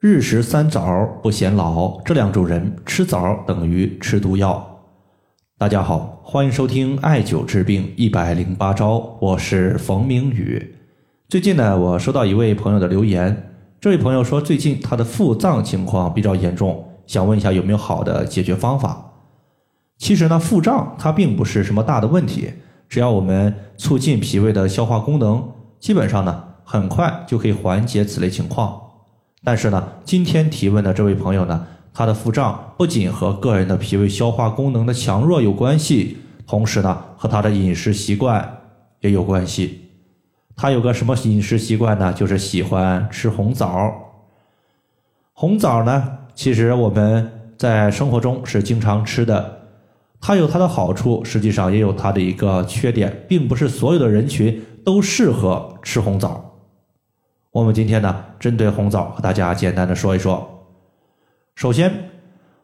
[0.00, 4.78] 日食三枣不显老，这两种人吃枣等于吃毒药。
[5.58, 10.76] 大家好，欢迎收听艾灸治病一百零八招，我是冯明宇。
[11.28, 13.50] 最近呢，我收到一位朋友的留言，
[13.80, 19.14] 这位朋友说最近他的腹胀情况比较严重，想问一下有没有好的解决方法。
[19.96, 22.52] 其实呢，腹胀它并不是什么大的问题，
[22.88, 25.42] 只要我们促进脾胃的消化功能，
[25.80, 28.80] 基本上呢，很快就可以缓解此类情况。
[29.44, 38.58] 但是呢，今天提问的这位朋友呢，他的腹胀不仅和个人的脾胃消化功能的强弱有关系，同时呢，和他的饮食习惯
[39.00, 39.84] 也有关系。
[40.56, 42.12] 他有个什么饮食习惯呢？
[42.12, 43.92] 就是喜欢吃红枣。
[45.32, 49.56] 红枣呢，其实我们在生活中是经常吃的。
[50.20, 56.47] 它有它的好处，实际上也有它的一个缺点，并不是所有的人群都适合吃红枣。
[57.58, 60.48] 我们今天呢，针对红枣和大家简单的说一说。
[61.56, 61.92] 首先，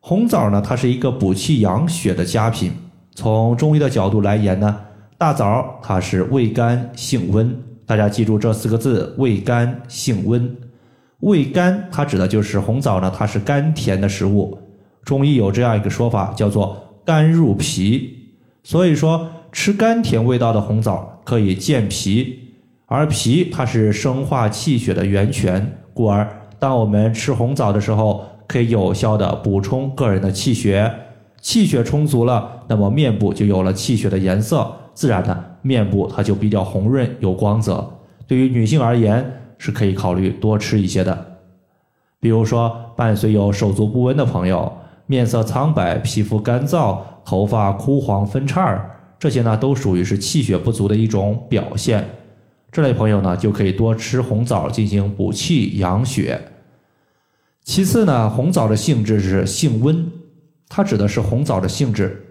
[0.00, 2.70] 红枣呢，它是一个补气养血的佳品。
[3.14, 4.80] 从中医的角度来言呢，
[5.16, 7.58] 大枣它是味甘性温。
[7.86, 10.54] 大家记住这四个字：味甘性温。
[11.20, 14.58] 味甘它指的就是红枣呢，它是甘甜的食物。
[15.04, 18.34] 中医有这样一个说法，叫做甘入脾。
[18.62, 22.41] 所以说，吃甘甜味道的红枣可以健脾。
[22.92, 30.92] 而脾它是生化气血的源泉，故而当我们吃红枣的时候，可以有效的补充个人的气血，
[31.40, 37.82] 气血充足了，那么面部就有了气血的颜色，自然呢，面部它就比较红润有光泽。
[38.26, 39.24] 对于女性而言，
[39.56, 41.38] 是可以考虑多吃一些的。
[42.20, 44.70] 比如说，伴随有手足不温的朋友，
[45.06, 52.06] 面色苍白、皮肤干燥、头发枯黄分叉儿，这些呢，都属于是气血不足的一种表现。
[52.72, 56.40] 这类朋友呢，就可以多吃红枣进行补气养血。
[57.62, 60.10] 其次呢，红枣的性质是性温，
[60.70, 62.24] 它指的是红枣的性质。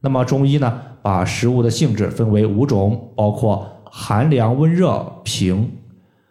[0.00, 5.70] 那么中医呢，把食物的性质分为五种，包括寒凉、温热、平。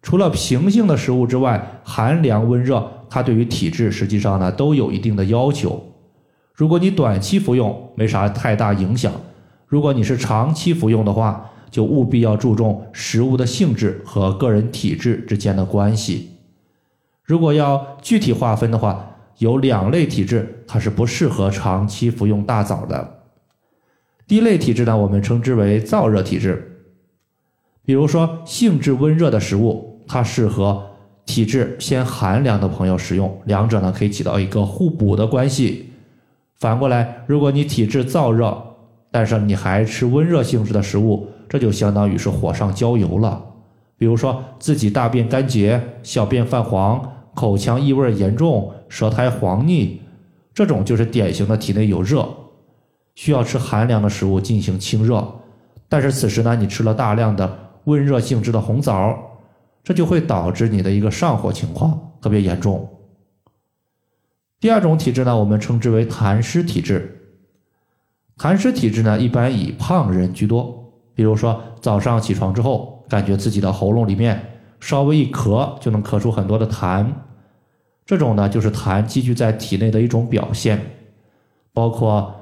[0.00, 5.78] 除了平性的食物之外，寒凉、温热，它对于体质实际上呢都有一定的要求。
[6.54, 9.12] 如果你短期服用，没啥太大影响；
[9.66, 16.28] 如果你是长期服用的话，就务必要注重食物的性质和个人体质之间的关系。
[17.24, 23.22] 如果要具体划分的话，有两类体质它是不适合长期服用大枣的。
[24.26, 26.84] 第一类体质呢，我们称之为燥热体质，
[27.84, 30.90] 比如说性质温热的食物，它适合
[31.24, 35.90] 体质偏寒凉的朋友食用，两者呢可以起到一个互补的关系。
[36.58, 38.62] 反过来，如果你体质燥热，
[39.10, 43.44] 但是你还吃温热性质的食物，这就相当于是火上浇油了。
[43.98, 50.00] 比如说自己大便干结、小便泛黄、口腔异味严重、舌苔黄腻，
[50.54, 52.26] 这种就是典型的体内有热，
[53.14, 55.30] 需要吃寒凉的食物进行清热。
[55.90, 59.14] 但是此时呢，你吃了大量的温热性质的红枣，
[59.84, 62.88] 这就会导致你的一个上火情况特别严重。
[64.58, 67.36] 第二种体质呢，我们称之为痰湿体质。
[68.38, 70.78] 痰湿体质呢，一般以胖人居多。
[71.14, 77.06] 比如说，早上起床之后，感觉自己的喉咙里面稍微一咳，就能咳出很多的痰。
[78.04, 80.80] 这种呢，就是痰积聚在体内的一种表现。
[81.72, 82.34] 包括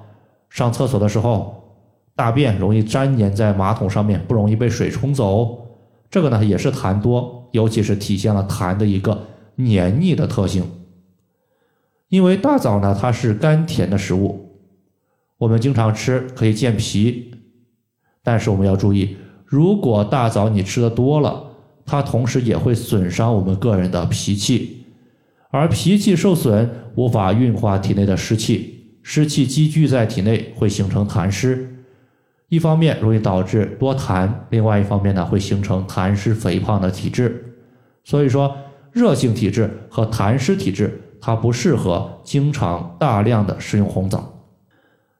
[0.48, 1.78] 上厕所的时候，
[2.16, 5.66] 大便容易粘黏在马桶上面，不容易被水冲走。
[6.10, 9.26] 这个呢，也是痰多，尤其是体现了痰的一个
[9.56, 10.68] 黏腻的特性。
[12.08, 14.46] 因为大枣呢，它是甘甜的食物。
[15.38, 17.29] 我们经常吃可以健脾，
[18.22, 19.16] 但是我们要注意，
[19.46, 21.42] 如果大枣你吃的多了，
[21.84, 24.84] 它同时也会损伤我们个人的脾气，
[25.50, 31.76] 而脾气受损，无法运化体内的湿气，湿气积聚在体内会形成痰湿，
[32.48, 37.56] 一方面容易导致多痰，另外一方面呢会形成痰湿肥胖的体质。
[38.04, 38.54] 所以说，
[38.92, 44.32] 热性体质和痰湿体质，它不适合经常大量的食用红枣。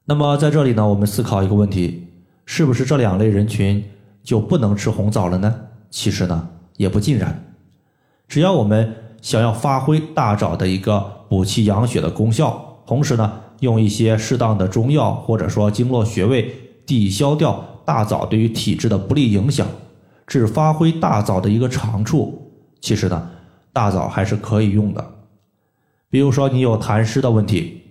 [0.05, 2.09] 那么在这里呢，我们思考一个问题：
[2.53, 3.81] 是不是这两类人群
[4.25, 5.55] 就不能吃红枣了呢？
[5.89, 6.49] 其实呢，
[6.79, 7.55] 也不尽然。
[8.27, 8.93] 只要我们
[9.23, 10.99] 想要发挥大枣的一个
[11.29, 16.53] 补气养血的功效，同时呢，用一些适当的中药或者说经络穴位
[16.85, 19.65] 抵消掉大枣对于体质的不利影响，
[20.27, 22.51] 只发挥大枣的一个长处，
[22.81, 23.31] 其实呢，
[23.73, 25.09] 大枣还是可以用的。
[26.11, 27.83] 比如说你有痰湿的问题，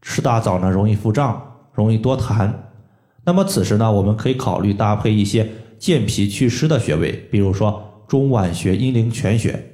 [0.00, 1.40] 吃大枣呢容易腹胀。
[1.72, 2.52] 容易多痰，
[3.24, 5.48] 那么此时呢，我们可以考虑搭配一些
[5.78, 9.68] 健脾祛湿的穴位，比如说中脘穴、阴陵泉穴。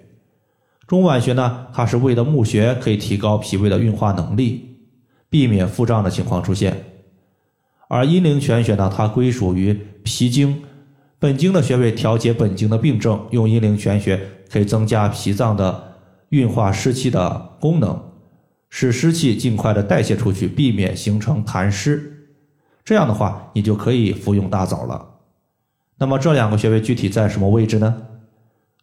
[0.86, 4.76] 中脘穴呢，它是胃的募穴，可以提高脾胃的运化能力，
[5.30, 6.84] 避免腹胀的情况出现。
[7.88, 10.62] 而阴陵泉穴呢，它归属于脾经，
[11.18, 15.94] 本经的穴位调节本经的病症，用阴陵泉穴可以增加脾脏的
[16.28, 17.98] 运化湿气的功能，
[18.68, 22.17] 使湿气尽快的代谢出去，避免形成痰湿。
[22.88, 25.06] 这样的话，你就可以服用大枣了。
[25.98, 27.94] 那么这两个穴位具体在什么位置呢？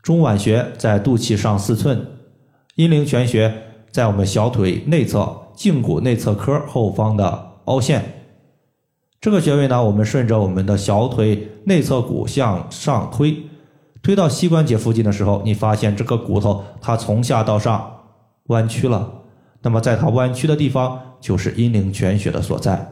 [0.03, 2.05] 中脘穴在肚脐上四寸，
[2.75, 3.51] 阴陵泉穴
[3.89, 8.27] 在我们小腿内侧胫骨内侧髁后方的凹陷。
[9.19, 13.35] 这个穴位呢，我们顺着我们的小腿内侧骨向上推，
[14.03, 17.91] 推到膝关节附近的时候，你发现这个骨头它从下到上
[18.49, 19.11] 弯曲了。
[19.63, 22.91] 那么在它弯曲的地方，就是阴陵泉穴的所在。